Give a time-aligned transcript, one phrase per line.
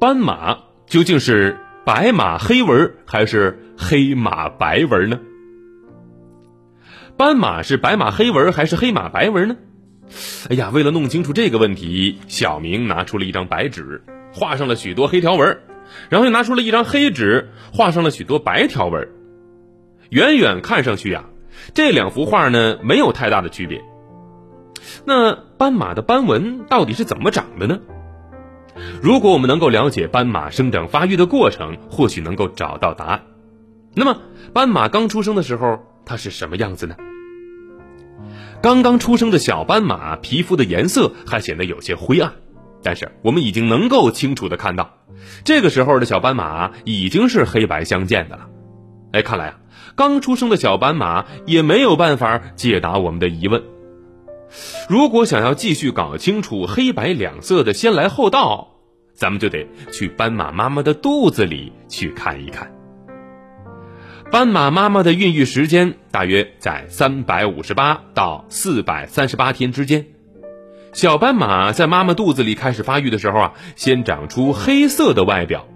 [0.00, 5.20] 斑马究竟是白马黑纹还是黑马白纹呢？
[7.18, 9.56] 斑马是白马黑纹还是黑马白纹呢？
[10.48, 14.02] 哎呀，为了弄清楚这个问题，小明拿出了一张白纸，
[14.32, 15.58] 画上了许多黑条纹，
[16.08, 19.06] 然后又拿出了一张黑纸，画上了许多白条纹。
[20.08, 21.26] 远远看上去呀，
[21.74, 23.82] 这两幅画呢没有太大的区别。
[25.04, 27.78] 那斑马的斑纹到底是怎么长的呢？
[29.02, 33.22] 如果我们能够了解斑马生长发育的过程，或许能够找到答案。
[33.94, 34.18] 那么，
[34.52, 36.96] 斑马刚出生的时候，它是什么样子呢？
[38.62, 42.32] 刚刚出生的小斑马皮肤的颜色还显得有些灰暗，
[42.82, 44.98] 但是我们已经能够清楚的看到，
[45.44, 48.48] 这个时候的小斑马已经是黑白相间的了。
[49.12, 49.58] 哎，看来啊，
[49.96, 53.62] 刚出生的小斑马也没有办法解答我们的疑问。
[54.88, 58.68] 如果想要继续搞清楚黑白两色的先来后到，
[59.14, 62.72] 咱们就得去斑马妈妈的肚子里去看一看。
[64.30, 70.06] 斑马妈妈的孕育时间大约在三百五十八到四百三十八天之间。
[70.92, 75.66] 小斑马在妈妈肚子里开始发育的时候啊，先长出黑色的外表，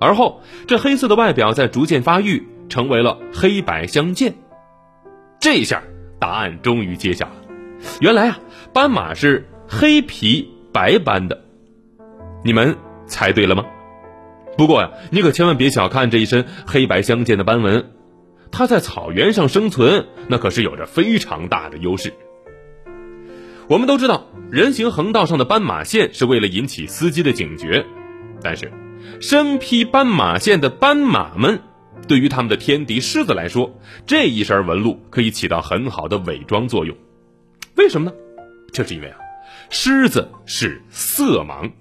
[0.00, 4.34] 而后这黑色的外表在逐渐发育，成为了黑白相间。
[5.40, 5.82] 这下
[6.18, 7.39] 答案终于揭晓了。
[8.00, 8.38] 原来啊，
[8.72, 11.42] 斑马是黑皮白斑的，
[12.44, 13.64] 你们猜对了吗？
[14.56, 17.92] 不过呀，你可千万别小看这一身黑白相间的斑纹，
[18.50, 22.12] 它在草原上生存，那可是有着非常大的优势。
[23.68, 27.86] 我们都知道，人行横道上的斑马线是为了引起司机的警觉，
[28.42, 28.72] 但是
[29.20, 31.60] 身披斑马线的斑马们，
[32.08, 36.96] 对于他们的天敌狮子来说，这一身纹路可以起到很好的伪装作用。
[37.80, 38.16] 为什么呢？
[38.74, 39.16] 这是因为啊，
[39.70, 41.72] 狮子是色盲。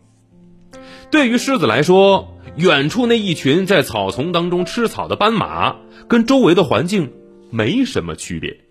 [1.12, 5.76] 对于狮子来说，远处那一群在草丛当中吃草的斑马，
[6.08, 7.12] 跟周围的环境
[7.52, 8.62] 没什么区别。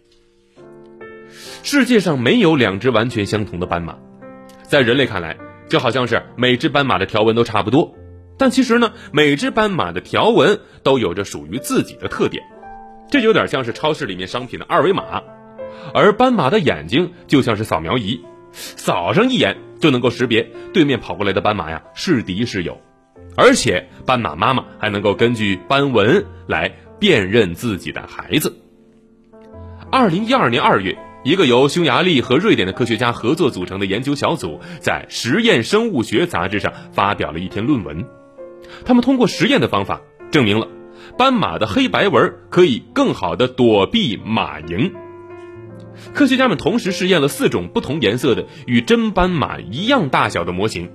[1.62, 3.99] 世界上没有两只完全相同的斑马，
[4.62, 5.37] 在人类看来，
[5.69, 7.95] 就好像是每只斑马的条纹都差不多。
[8.39, 12.43] 但其实呢，每只斑马的条纹都有着属于自己的特点，
[13.10, 15.22] 这有点像是超市里面商品的二维码。
[15.95, 18.21] 而斑马的眼睛就像是扫描仪，
[18.53, 22.81] 扫上一眼就能够识别对面跑过来的斑马呀是敌是友，
[23.37, 28.61] 而且斑马妈妈还能够根据斑纹来辨认自己的孩子。
[29.91, 38.05] 二零一二年二月，一个由匈牙利和瑞典的科学家合作组成的研究小组在《实验生物学》杂志上发表了一篇论文，
[38.84, 40.69] 他们通过实验的方法证明了
[41.17, 44.93] 斑马的黑白纹可以更好的躲避马蝇。
[46.14, 50.91] 科学家们同时试验了四种不同颜色的与真斑马一样大小的模型，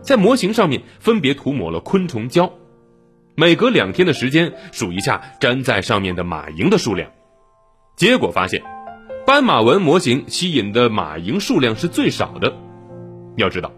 [0.00, 2.52] 在模型上面分别涂抹了昆虫胶，
[3.34, 7.10] 每隔两天的时间数一下粘在上面的马蝇的数量，
[7.96, 8.62] 结果发现，
[9.26, 12.52] 斑马纹模型吸引的马蝇数量是最少的。
[13.36, 13.72] 要知道，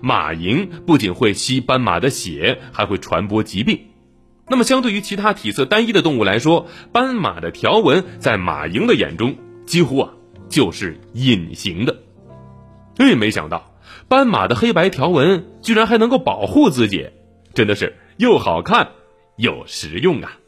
[0.00, 3.78] 马蝇不仅会吸斑马的血，还会传播疾病。
[4.48, 9.36] 那么，相对于其他体色单一的动物来说，斑马的条纹在马蝇的眼中。
[9.66, 10.10] 几乎啊，
[10.48, 11.96] 就是隐形的。
[12.98, 13.74] 哎，没想到
[14.08, 17.10] 斑马的黑白条纹居然还能够保护自己，
[17.52, 18.92] 真的是又好看
[19.36, 20.38] 又实用啊！